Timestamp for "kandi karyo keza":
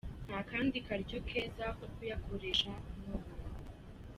0.51-1.65